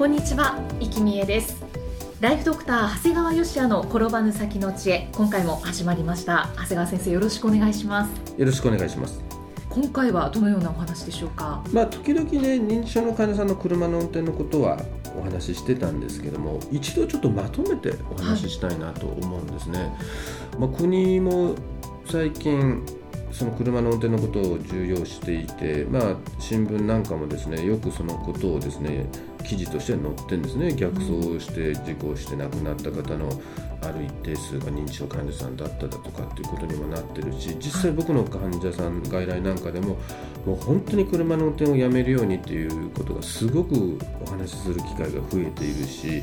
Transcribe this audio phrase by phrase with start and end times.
[0.00, 1.62] こんにちは、生きみえです。
[2.22, 5.10] ライフドクター長谷川芳也の転ばぬ先の知恵。
[5.12, 6.48] 今回も始まりました。
[6.56, 8.32] 長谷川先生よろしくお願いします。
[8.38, 9.22] よろしくお願いします。
[9.68, 11.62] 今回はどのようなお話でしょうか？
[11.70, 14.80] まあ時々ね認知症の患者さんの車の運転のことは
[15.18, 19.94] お話ししてたんですけども一度ちょっとまとめてお話ししたいなと思うんですね。
[20.58, 21.56] まあ国も
[22.10, 22.82] 最近
[23.32, 29.06] その車の運転のことを重要視していて、まあ、新聞なんかもですねよくそのことをですね
[29.44, 30.74] 記事として載ってるんですね。
[30.74, 33.28] 逆走して事故をして亡くなった方の
[33.82, 39.96] ある一定数が認知症患者さんだっただとかっていうことにもなってるし実際僕の患者さん外来なんかでも
[40.44, 46.22] もう本当に車の運転をやめるようにっていうことがすごくお話しする機会が増えているし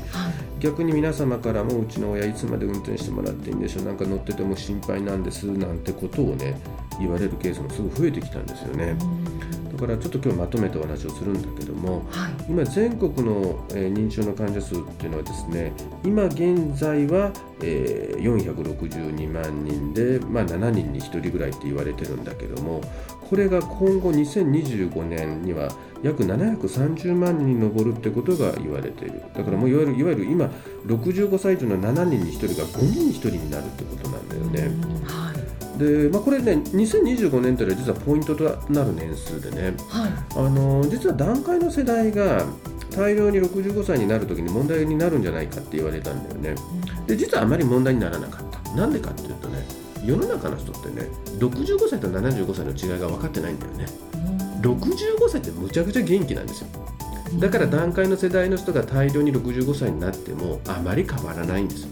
[0.60, 6.60] 逆に皆様からもうちの親いつまで運転してもらっていいんでしょうなんか乗ってても心配なんですなんてことをね
[7.00, 8.96] 言われるケースもすごい増えてきたんですよね。
[9.78, 12.32] だからちょっと今日まとめてお話をするんだけども、はい。
[12.48, 15.72] 今全国の、えー認知症の患者数っていうのはですね
[16.04, 22.80] 今現在は、えー462万人で、まあ、7人に1人ぐらいって言われてるんだけども
[23.28, 25.70] これが今後2025年には
[26.02, 29.22] 約730万人に上るってことが言われている。
[29.34, 30.50] だからもういわゆるいわゆる今
[30.86, 34.62] 65歳以上の7人に1人が5人に1人になるってことなんだよね。
[35.06, 35.47] はい
[35.78, 39.74] で、まあ、これね2025年というのは実はポイントとなる年数でね。
[39.88, 40.10] はい。
[40.36, 42.44] あの実は段階の世代が
[42.94, 46.60] 大量に65歳になるときに問題になるんじゃないかって言われたんだよね。
[47.06, 48.70] で実はあまり問題にならなかった。
[48.72, 49.64] なんでかっていうとね
[50.04, 51.08] 世の中の人ってね
[51.38, 53.86] 65歳と75歳の違いが分かってないんだよね。
[54.60, 56.68] 65歳ってむちゃくちゃ元気なんですよ。
[57.38, 61.88] だから段階の世代の人が大量に65歳になってもあまり変わらないんですよ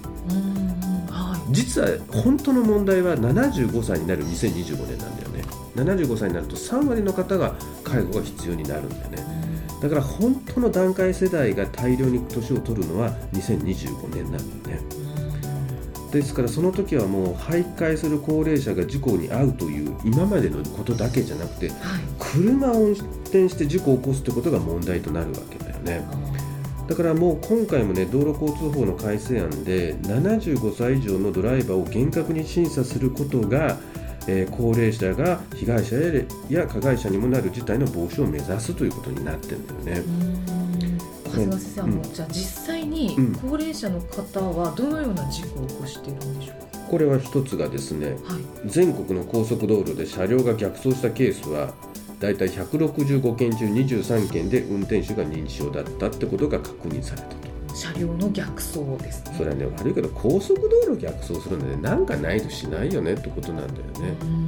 [1.50, 5.44] 実は本当の問題は75歳になる2025年なんだよね。
[5.76, 9.18] 75歳になると3割の方が介護が必要になるんだよね。
[9.80, 15.06] だから本当の段階世代が大量に年を取るのは2025年なんだよね。
[16.10, 21.76] ですからその時はもう徘徊する高齢者が事故に遭うという今までのことだけじゃなくてはい。
[22.18, 26.06] 車を運転して事故を起こすってことが問題となるわけだよね
[26.86, 33.78] だからもう今回もね道路交通法の改正案で75歳以上のドライバーを厳格に審査することが、
[34.28, 40.04] えー高齢者が被害者やや加害者にもなる事態の防止を目指すということになってるんだよね。
[41.26, 46.56] 長谷川先生、あのうんじゃあ実際にうん高齢者の方はどのような事故を起こしているんでしょう
[46.90, 48.34] これは一つがですねか。
[48.34, 48.42] はい。
[48.66, 51.72] 全国の高速道路で車両が逆走したケースは
[52.20, 57.46] だいたい165件中23件で運転手が認知症だったってことが確認されたと。
[57.74, 59.34] 車両の逆走ですね。
[59.36, 64.16] それはね悪いけど高速道路逆走するのでなんかないとしないよねってことなんだよね。
[64.22, 64.46] うん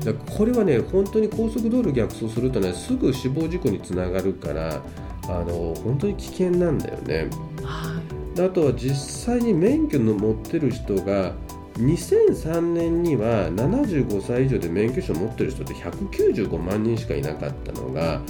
[0.00, 4.80] だこれはね本当に高速道路逆走するとねすぐ死亡事故につながるから
[5.24, 7.28] あの本当に危険なんだよね。
[7.62, 8.00] は
[8.34, 8.36] い。
[8.36, 8.94] であとは実
[9.34, 11.32] 際に免許の持ってる人が
[11.78, 18.20] 2003年には75歳以上で免許証を持ってる人って195万人しかいなかったのが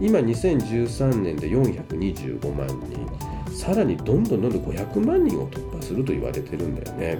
[0.00, 7.18] 今2013年で425万人さらにどんどんどんどん500万人を突破すると言われてるんだよね。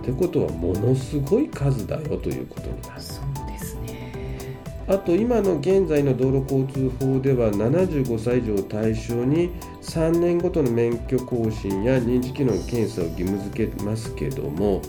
[0.00, 3.02] ってことはものすごい数だよということになる。
[4.88, 9.50] あと今の現在の道路交通法では75歳以上を対象に
[9.82, 14.82] 3年ごとの免許更新や認知機能の検査を義務付けますけども、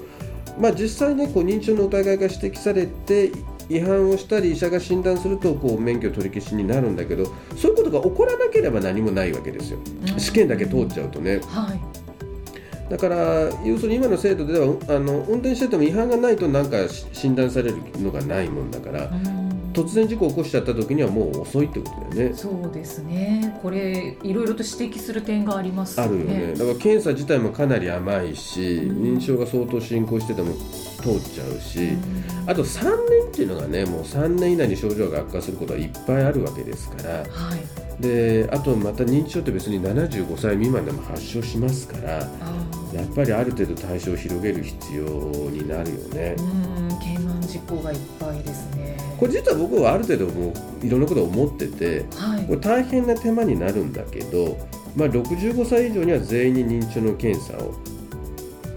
[0.59, 3.31] まあ、実際ねこう認知症の疑いが指摘されて
[3.69, 9.79] 違反をしたり医者が診断するとこう免許取り消しになるんだけどそういうことが起こらなければ何もないわけですよ。
[10.17, 11.41] 試験だけ通っちゃうとね。
[11.47, 11.79] はい。
[12.89, 13.17] だから
[13.65, 19.46] 要するに今の制度ではあの運転してても違反がないとなんかし診断されるのがないもんだからうん
[19.77, 22.35] 突然事故を起こしちゃった時にはもう遅いってことだよね。
[22.35, 23.59] そうですね。
[23.61, 26.53] これいろいろと指摘する点がありますあるよね。
[26.53, 30.55] だから検査自体もかなり甘いし、認知症が相当進行してても
[31.07, 38.01] 通っちゃうし、うんあと3年っていうのがね、もう3年以内に症状が悪化することはいっぱいあるわけですから、はい。
[38.01, 45.03] であとまた認知症って別に75歳未満でも発症しますから、あやっぱりある程度対象を広げる必要
[45.49, 46.35] になるよね。
[46.37, 54.57] ーうん、懸案事故がいっぱいですねこれ実は僕はある程度もういろんなことを思っててはいこれ大変な手間になるんだけど、
[54.95, 57.73] まあ、65歳以上には全員に認知症の検査を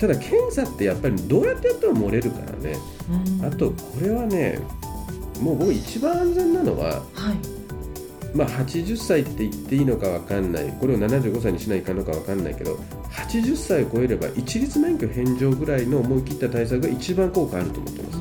[0.00, 2.78] ただ検査ってやっぱりどうやってやっても漏れるからね。
[3.38, 3.44] うん。
[3.44, 4.58] あとこれはね
[5.40, 7.60] もう僕一番安全なのは、はい。
[8.34, 10.74] まあ、80歳って言っていいのか分かんない。
[10.80, 12.78] これを75歳にしないかんのか分かんないけど
[13.10, 18.20] 80歳を超えれば一律免許返上ぐらいの思い切った対策が一番効果あると思ってます。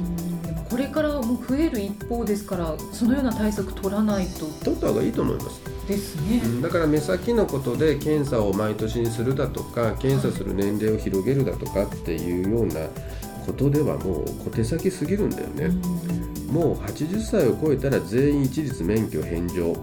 [0.70, 4.46] これからもう増える一方ですからそのような対策取らないと。
[4.64, 6.62] 取った方がいいと思いますですね、うん。
[6.62, 12.88] だから目先のことで検査を毎年にするだとか検査する年齢を広げるだとかっていうような
[13.46, 15.70] ことではもう小手先すぎるんだよね、
[16.52, 19.76] もう80歳を超えたら全員一律免許返上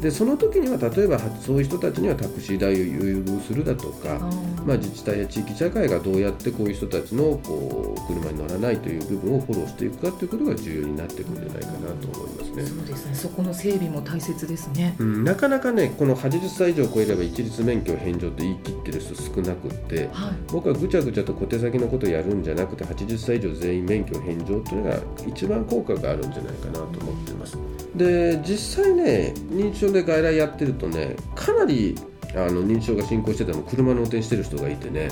[0.00, 4.18] でその時には例えばはそういう人たちにはタクシー代を優遇するだとか、
[4.64, 12.64] まあ、自治体や地域社会がどうやってこういう人たちのこう車に乗らないという部分をフォローしていくかということが重要になってくるんじゃないかなと思いますね。
[12.64, 13.14] そうですね。
[13.14, 14.96] そこの整備も大切ですね。
[14.98, 20.32] うん、なかなかねこの80歳以上を超えれば一律免許返上って言い切ってる人少なくってはい。
[20.50, 27.58] 僕はぐちゃぐちゃと小手先のことをやるんじゃなくて80歳以上全員免許返上っていうのが一番効果があるんじゃないかなと思ってます。
[27.94, 31.94] で実際ね認知症で外来やってるとねかなり
[32.34, 35.08] あの認知症が進行してても車の運転してる人がいてね。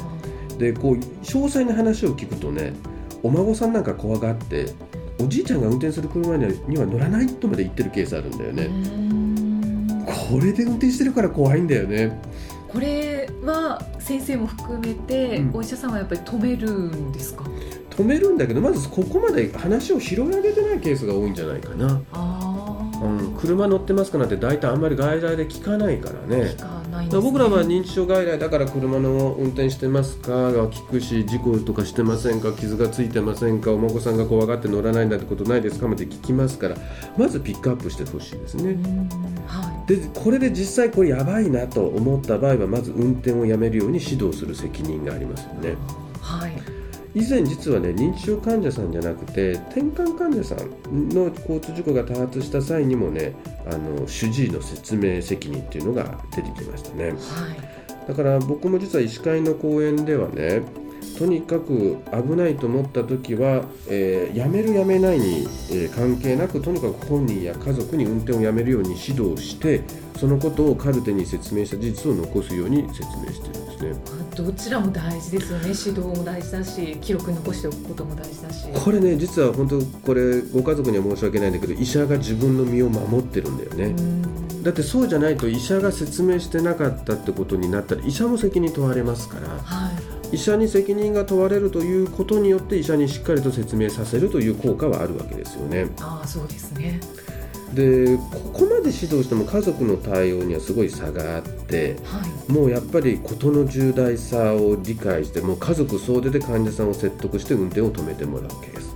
[0.58, 2.72] でこう詳細な話を聞くとね
[3.22, 4.66] お孫さんなんか怖がって
[5.20, 10.04] おじいちゃんが運転する車には乗らないとまで言ってるケースあるんだようね、ん。
[10.04, 12.20] これで運転してるから怖いんだよね。
[12.68, 15.56] これは先生も含めて、うん。
[15.56, 17.44] お医者さんはやっぱり止めるんですか？
[17.90, 22.00] 止めるんだけどまずここまで話を拾い上げてないケースが多いんじゃないかな、
[23.02, 26.54] うん、車乗ってますかなんて大体あんまり外来で聞かないからね。
[26.56, 36.76] 聞かない僕らは認知症外来だから車の運転してますかが聞くし事故とかしてませんか傷がついてませんかお孫さんが怖がって乗らないなんてことないですかまで聞きますから
[37.16, 38.72] まずピックアップしてほしいですね。
[38.72, 39.08] うん。
[39.46, 45.76] はでこれで実際これやばいなと思った場合はまず運転をやめるように指導する責任がありますよい、ね。
[46.20, 46.77] はい
[47.18, 53.34] 以前実はね認知症患者さんじゃなくて転換患者さんの交通事故が多発した際にもね
[53.66, 57.10] あの主治医の説明責任っていうのが出てきましたね。
[57.10, 57.14] はい。
[58.06, 60.62] だから僕も実は医師会の講演ではね
[61.18, 69.82] とにかく危ないと思った時は、えーやめるやめないに、えー関係なくとにかく本人や家族に運転をやめるように指導して
[70.16, 73.94] そのことをカルテに説明した事実を残すように説明してるんですね。
[74.36, 75.64] どちらも大事ですよね。
[75.66, 78.68] 指導も大事だし記録に残しておくことも大事だし。
[78.72, 84.62] これね実は本当これご家族には申し訳ないんだけど医者が自分の身を守ってるんだよね、うん。
[84.62, 89.48] だってそうじゃないと医者が説明してなかったってことになったら医者も責任問われますから。
[89.48, 95.88] はい医者に責任が問われるということによって医者にしっかりと説明させるという効果はあるわけですよね。
[96.00, 97.00] ああそうですね。
[97.72, 98.22] でこ
[98.52, 102.52] こまで指導しても家族の対応にはすごい差があってはい。
[102.52, 108.87] もうやっぱり事の重大さを理解してもう家族総出で患者さんを説得して運転を止めてもらうケース、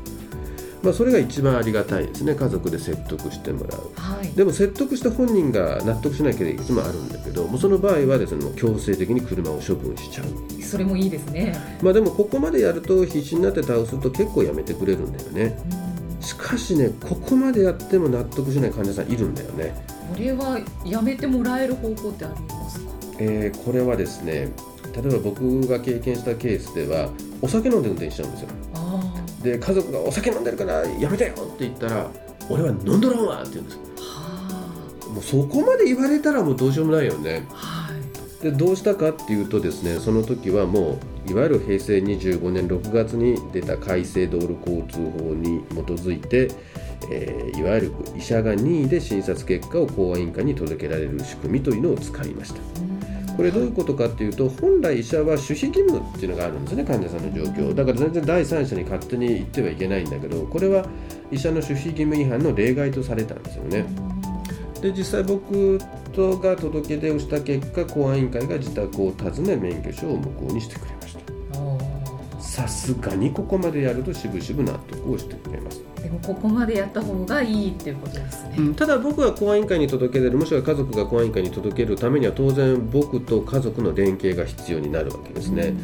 [0.82, 2.34] まあ、それが一番ありがたいですね。
[2.34, 3.90] 家族で説得してもらう。
[3.94, 4.29] はい。
[4.32, 10.62] でも説得して本人が納得しないケースもあるんだけどもうその場合はですね強制的に車を処分しちゃう。
[10.62, 11.56] それもいいですね。
[11.82, 15.58] まあでもここまでやると必死になって倒すと結構やめてくれるんだよね。
[16.17, 16.23] うん。
[16.23, 19.74] しかしねここまでやっても納得しない患者さんいるんだよね。
[20.12, 22.91] これはやめてもらえる方法ってありますか？
[23.19, 24.48] えーこれはですね
[24.94, 27.08] 例えば僕が経験したケースでは
[27.41, 28.48] お酒飲んで運転しちゃうんですよ。
[28.71, 28.71] あ
[29.43, 32.11] で家族がお酒飲んでるからやめてよって言ったら
[32.49, 33.79] 俺は飲んどらんわって言うんです
[35.13, 37.46] もうそこまで言われたらもうどうしようもないよね。
[37.51, 38.03] あはい。
[38.43, 46.51] でどうしたかっていうとですねその時はもういわゆる平成25年6月に出た改正道路交通法に基づいて、
[47.11, 52.61] えーいわゆる医者が任意で診察結果を公安委員会に届けられる仕組みというのを使いました
[53.36, 57.74] これどういうことかっていうと本来医者は守秘義務っていうのがあるんですね患者さんの状況。
[57.74, 60.86] だから全然第三者に勝手に言ってはいけないんだけどこれは
[61.31, 63.86] 医者の守秘義務違反の例外とされたんですよね。
[64.81, 65.79] で実際僕
[66.12, 71.02] とが届け出をした結果公安委員会が自宅を訪ね免許証を無効にしてくれ
[72.53, 85.75] さすがにここまでやると渋々納得をしてくれます、でもここまでやった方がいいっていうことですね、うんただ僕が公安委員会に届け出るもしくは家族が公安委員会に届けるためには当然僕と家族の連携が必要になるわけですね、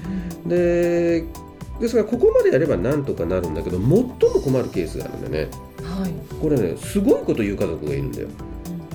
[0.45, 1.25] で
[1.81, 4.07] ですからここまでやればなんとかなるんだけど最も
[4.45, 5.51] 困るケースがあるんだよね。
[5.83, 8.29] はい、これねすごいこと言う家族がいるんだよ。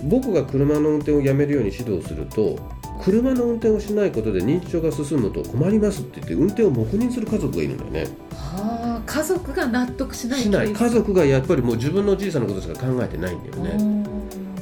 [0.03, 2.60] 僕が車の運転をやめるように指導すると
[3.01, 8.07] 車の運転をしないことで認知症が進むと困りますって言って運転を黙認する家族がいるんだよね。
[8.31, 10.71] はあ家族が納得しないしない。
[10.71, 14.03] 家族がやっぱりもう自分のじいさんのことしか考えてないんだよね。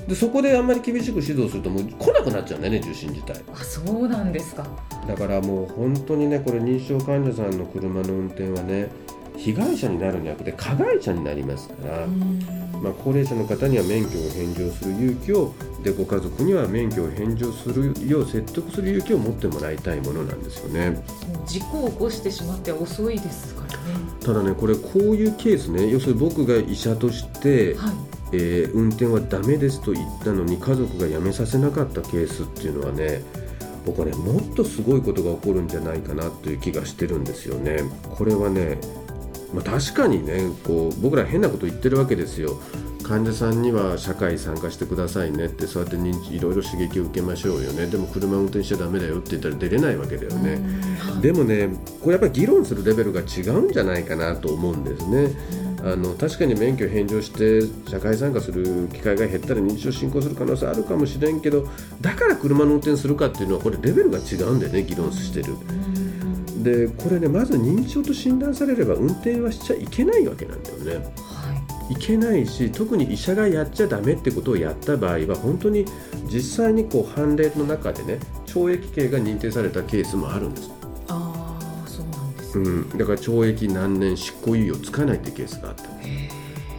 [0.08, 3.40] でそこであんまり厳しく指導するともう来なくなっちゃうんだよね受診自体。
[3.54, 4.66] あそうなんですか。
[5.08, 8.90] だからもう本当にねこれ認知症患者さんの車の運転はね
[9.38, 12.08] 被害者になるんじゃなくて加害者になりますから、
[12.82, 21.04] まあ、高齢者の方には免許を返上する勇気をでご家族には免許を返上するよう説得する勇気を持ってもらいたいものなんですよね。
[21.46, 23.78] 事故を起こしてしまって遅いですからね
[24.20, 27.94] ただねこれこういうケースね要するに僕が医者として、はい
[28.34, 33.24] えー運転はダメですと言ったのに家族が辞めさせなかったケースっていうのはね
[33.86, 37.80] 僕はねもっとすごいことが起こるんじゃないかなという気がしてるんですよね。
[38.16, 38.78] これはね、
[39.54, 42.60] まあ、確かにねこう僕ら変なこと言ってるわけですよ。
[43.04, 50.52] 患者さんには社会参加してくださいねってそうやって認知いろいろ刺激を受けましょうよねでも車運転しちゃダメだよって言ったら出れないわけだよね。
[51.00, 55.72] はいでもねこれやっぱり議論するレベルが違うんじゃないかなと思うんですね。
[55.84, 61.68] あの確かに免許返上して社会参加する機会が減ったら認知症進行する可能性あるかもしれんけど
[62.02, 65.56] だから車の運転するかっていうのはこれレベルが違うんだよね議論してる。
[66.64, 70.96] でこれねまず認知症と診断されれば運転はしちゃいけないわけなんだよね。
[70.96, 75.86] はいいけないし特に医者がやっちゃダメってことをやった場合は本当に
[76.32, 80.72] 実際にこう判例の中でね懲役刑が認定されたケースもあるんです。
[81.10, 85.88] ああそうなんですね、うん、だから懲役何年執行猶予つかないってケースがあったへ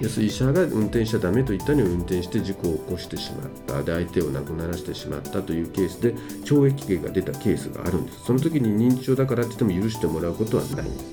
[0.03, 3.83] 要するに医者が運転しちゃだめと言ったのに運転して事故を起こしてしまった。
[3.85, 8.25] で相手を亡くならしてしまったというケースで懲役刑が出たケースがあるんです。
[8.25, 10.87] その時に認知症だからって言っても許してもらうことはない。
[10.87, 11.13] んです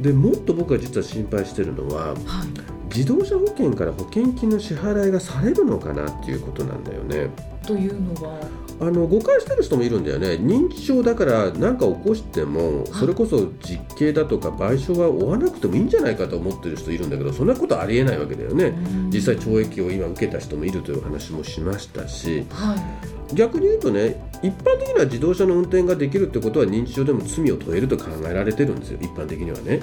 [0.00, 2.79] でもっと僕が実は心配してるのははい。
[2.94, 7.30] 自動車保険から保険金の支払いがされるのかなっていうことなんだよね。
[7.66, 8.40] というのは？
[8.80, 10.28] あの誤解してる人もいるんだよね。
[10.40, 18.72] 認知症だから何か起こしてもそれこそ実刑だとか賠償は負わなくてもいいんじゃないかと思ってる人いるんだけどそんなことありえないわけだよね。
[19.12, 22.46] 実際懲役を今受けた人もいるという話もしましたし。
[22.50, 23.10] はい。
[23.34, 28.98] 逆に言うとね一般的には自動車の運転ができるってことは認知症でも罪を問えると考えられてるんですよ。
[29.00, 29.80] 一般的にはね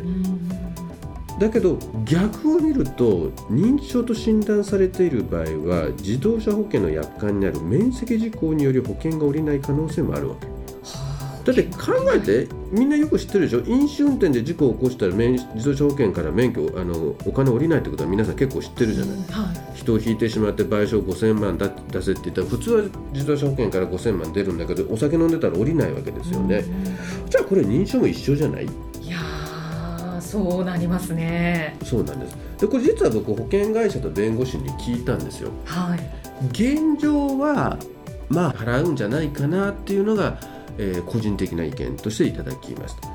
[1.39, 10.48] だけど逆を見ると認知症と診断されている場合は自動車保険の約款にある免責事項により保険が下りない可能性もあるわけ。
[11.48, 13.60] だって考えてみんなよく知ってるでしょ？
[13.65, 19.17] 飲酒運転で事故を起こしたら免自動車保険から免許あのお金下りないってことは皆さん結構知ってるじゃない。
[19.17, 19.77] はい。
[19.77, 26.65] 人を引いてしまって賠償5000万だ出せって言ったら普通は自動車保険から5000万出るんだけどお酒飲んでたら下りないわけですよね。
[27.29, 28.67] じゃあこれ認知症も一緒じゃない？
[30.28, 31.78] そうなりますね。
[31.84, 32.36] そうなんです。
[32.60, 35.52] でこれ実は僕保険会社と弁護士に聞いたんですよ。
[35.66, 36.00] はい。
[36.52, 37.78] 現状は
[38.30, 40.38] まあ払うんじゃないかなっていうのが、
[40.78, 43.10] えー個人的な意見としていただきました。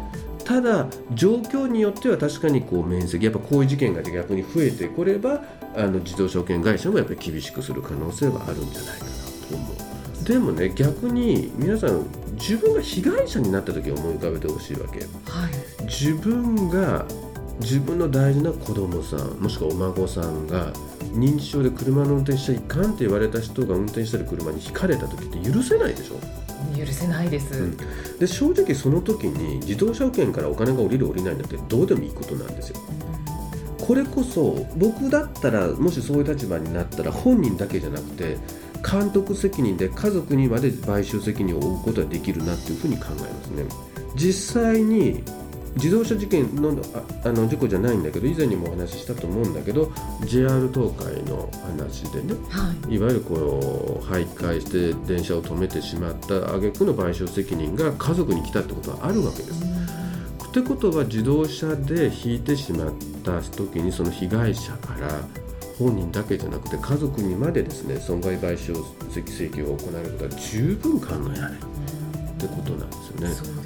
[0.45, 5.43] ただ状況によっては確かにこう面積やっぱこういう事件が逆に増えてこれば
[5.77, 9.11] あの自動車保険会社もやっぱり厳しくする可能性はあるんじゃないかな
[9.49, 10.25] と思う。
[10.25, 15.01] でもね逆に皆さん自分が被害者になった時を思い浮かべてほしいわけ。
[15.01, 17.05] はい自分が
[17.61, 20.73] 自分の大事な子供さんもしくはお孫さんが
[21.13, 26.17] 認知症で車の運転しちゃいかんって言われた人が運転してる車にひかれた時って許せないでしょ？
[26.77, 27.77] 許せないです、うん。
[28.19, 32.77] で正直その時に自動車保険からお金が下りる下りないなんてどうでもいいことなんですよ。
[33.79, 38.39] これこそ僕だったらもしそういう立場になったら本人だけじゃなくて
[38.89, 43.65] 監督責任で家族にまで賠償責任を負うことができるなっていうふうに考えますね。
[44.15, 45.23] 実際に
[45.77, 49.91] 自動車事件のああの事故じゃないんだけど以前にもお話ししたと思うんだけど
[50.25, 59.65] JR 東海の話でねはいわゆるこう徘徊して電車を止めてしまった挙句の賠償責任が家族に来たってことはあるわけです。
[60.49, 62.93] ってことは自動車で引いてしまっ
[63.25, 65.09] た時にその被害者から
[65.79, 68.75] 本人だけじゃなくて家族にまでですね損害賠償
[69.11, 72.97] 請求が行われることは十分考えられるってことなんで
[73.29, 73.62] すよね。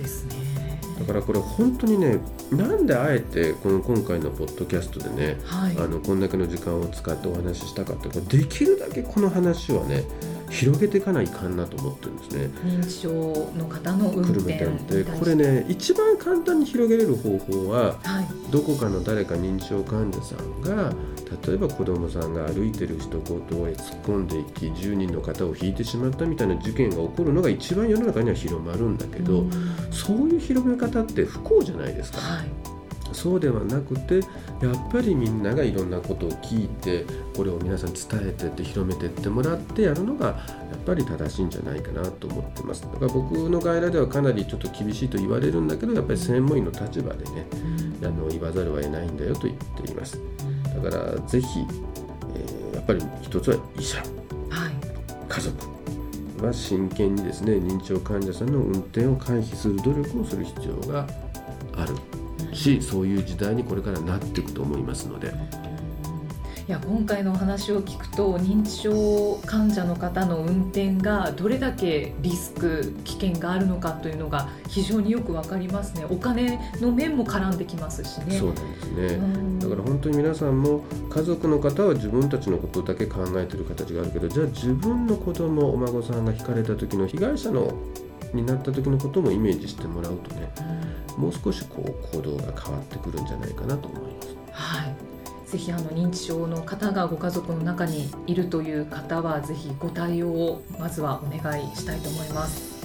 [0.99, 2.19] だからこれ本当にね
[2.51, 5.77] なんであえてこの今回のポッドキャストでねはい。
[5.77, 10.05] あのこんだけの時間を使ってお話ししたかったからできるだけこの話はね
[10.49, 12.51] 広げていかないかんなと思ってるんですね。
[12.65, 13.11] 認知症
[13.57, 18.51] の方の運車転店ってこれね一番簡単に広げれる方法ははい。
[18.51, 20.93] どこかの誰か認知症患者さんが
[21.47, 29.51] 例えば子供さんが歩いてる一言へ突っ込んでいき10人の方を引いてしまったみたいな事件が起こるのが一番世の中には広まるんだけど、うん。
[29.91, 32.19] そういう広め方って不幸じゃないですか。
[32.19, 32.77] はい。
[33.13, 34.17] そうではなくて
[34.61, 40.35] やっぱりみんながいろんなことを聞いてこれを皆さん伝えてって広めてってもらってやるのがや
[40.77, 42.83] っぱり正しいんじゃないかなと思ってます。
[42.83, 47.47] だから僕の外来ではかなりちょっと厳しいと言われるんだけどやっぱり専門医の立場でね、
[48.03, 50.21] あの言わざるを得ないんだよと言っています
[50.83, 51.61] だからぜひ、
[52.35, 54.73] えー、やっぱり一つは医者、はい、
[55.29, 55.77] 家族。
[56.43, 61.07] は真剣にですね認知症患者さんの運転を回避する努力をする必要が
[61.75, 61.95] ある。
[62.55, 65.33] しそういう時代にこれからなっていくと思いますので。
[66.69, 76.05] いや今回のお話を聞くと認知症患者の方の運転がどれだけリスク危険があるのかというのが非常によくわかりますね。
[76.11, 78.37] お金の面も絡んできますしね。
[78.37, 87.73] そうなんですね、だから本当に皆さんも家族の方は自分たちのことだけ考えてる形があるけどじゃあ自分の子供お孫さんがひかれた時の被害者の
[88.35, 90.53] になった時のこともイメージしてもらうとね、
[91.17, 94.37] もう少しこう行動が変わってくるんじゃないかなと思います。
[94.51, 95.16] はい
[95.47, 102.77] ぜひあの認知症の方がご家族の中にいるという方はぜひご対応をまずはお願いしたいと思います。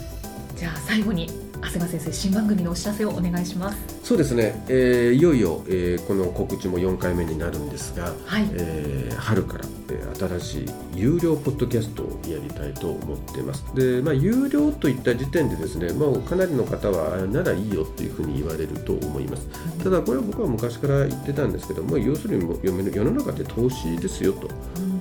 [0.56, 1.28] じゃあ最後に
[1.62, 3.78] 長谷川先生新番組のお知らせをお願いします。
[4.04, 10.66] そうですね、えー、いよいよ、えー、この告知も4回目になるんですが、はい、えー、春から、えー、新しい
[10.96, 13.64] 有料ポッドキャストをやりたいと思っています。
[13.76, 19.48] で、まあ、有料といった時点でですねもうかなりの方はならいいよというふうに言われると思います。
[19.84, 24.50] ただこれは僕は昔から言ってたんですけども要するに世の中って投資ですよと、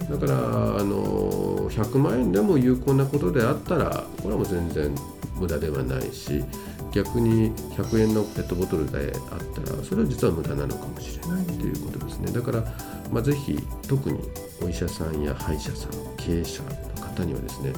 [0.09, 0.39] だから
[0.79, 4.95] あの100万円でも有効なことであったらこれはもう全然
[5.41, 6.45] 無駄ではないし
[6.93, 12.33] 逆に100円のペットボトルであったらそれは実は無駄なのかもしれないということですね。
[12.33, 12.65] だから、
[13.11, 14.21] まあ、ぜひ特に
[14.63, 16.71] お医者さんや歯医者さん経営者の
[17.03, 17.73] 方にはですね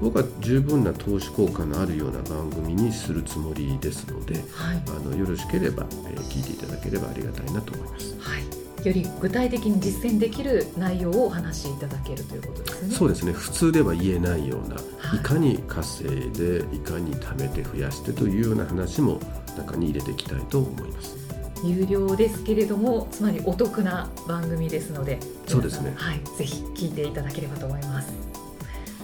[0.00, 8.18] 僕は十分な投資効果のあるような番組にするつもりですので、はい、あのよろしければ、えー、聞いていただければありがたいなと思います。
[8.20, 12.94] はいより具体的に実践できる内容をお話しいただけるということですね。
[12.94, 13.32] そうですね。
[13.32, 19.20] 普通では言えないような、はい、いかに稼いでいかに貯めて増やしてというような話も
[19.56, 21.16] 中に入れていきたいと思います。
[21.64, 25.94] 有料ですけれどもつまりお得な番組ですのでそうですね。
[25.96, 28.12] はいぜひ聞いていただければと思います。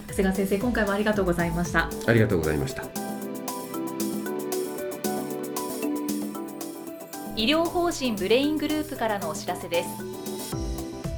[0.08, 1.88] 長谷川先生今回もありがとうございました。
[2.06, 2.99] ありがとうございました
[7.36, 9.88] 医療法人ブレイングループからのお知らせです。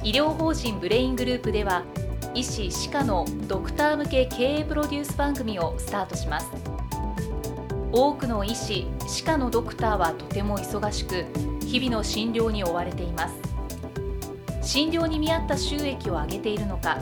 [0.03, 1.83] 医療法人ブレイングループでは
[2.33, 6.51] 医師・歯科のドクター向け経営プロデュース番組をスタートします。
[7.91, 11.25] 多くの医師・歯科のドクターはとても忙しく
[11.65, 13.35] 日々の診療に追われています。
[14.61, 16.99] 診療に見合った収益を上げているのか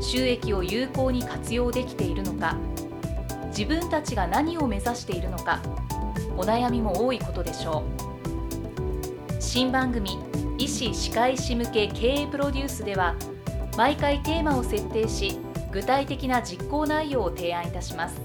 [0.00, 2.56] 収益を有効に活用できているのか
[3.46, 5.60] 自分たちが何を目指しているのか
[6.36, 8.01] お悩みも多いことでしょう。
[9.42, 10.18] 新番組
[10.56, 13.16] 医師・歯科医師向け経営プロデュースでは
[13.76, 15.36] 毎回テーマを設定し
[15.72, 18.18] 具体的な実行内容を提案いたします。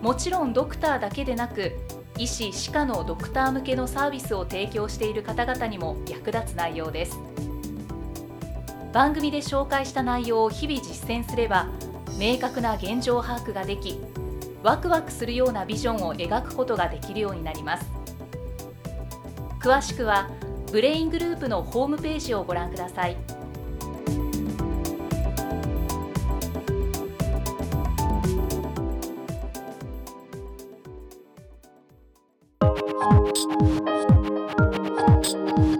[0.00, 1.72] もちろんドクターだけでなく
[2.18, 7.18] 医師・歯科のドクター向けのサービスを提供している方々にも役立つ内容です。
[8.92, 11.68] 番組で紹介した内容を日々実践すれば
[12.18, 14.00] 明確な現状把握ができ
[14.64, 17.95] ワクワクするようなビジョンを描くことができるようになります。
[19.66, 20.30] 詳しくは
[20.70, 23.16] ブレイングループのホームページをご覧ください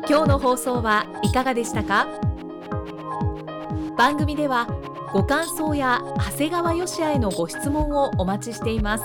[0.09, 2.09] 今日の放送はいかがでしたか？
[3.96, 4.66] 番組では
[5.12, 9.05] ご感想や長谷川よしあへのご質問をお待ちしています。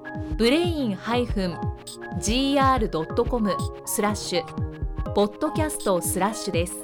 [0.41, 0.95] ブレイン
[2.17, 6.77] -gr.com スラッシュポッドキャストスラッシュです。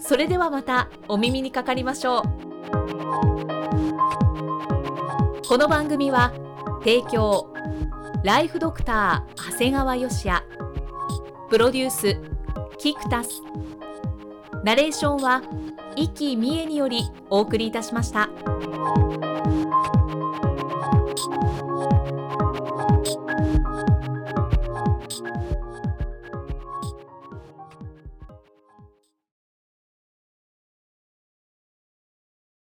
[0.00, 2.22] それではまたお耳にかかりましょう。
[5.46, 6.32] この番組は
[6.80, 7.54] 提供
[8.24, 10.42] ライフドクター長谷川嘉哉。
[11.48, 12.20] プロデュース
[12.78, 13.30] キクタス。
[14.64, 15.40] ナレーションは
[15.94, 18.28] 生きみえによりお送りいたしました。